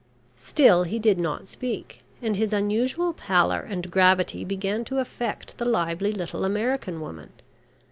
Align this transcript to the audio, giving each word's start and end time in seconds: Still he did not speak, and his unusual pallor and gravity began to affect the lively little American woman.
Still 0.41 0.81
he 0.81 0.97
did 0.97 1.19
not 1.19 1.47
speak, 1.47 2.01
and 2.23 2.35
his 2.35 2.53
unusual 2.53 3.13
pallor 3.13 3.59
and 3.59 3.91
gravity 3.91 4.43
began 4.43 4.83
to 4.85 4.97
affect 4.97 5.59
the 5.59 5.65
lively 5.65 6.11
little 6.11 6.43
American 6.43 7.01
woman. 7.01 7.29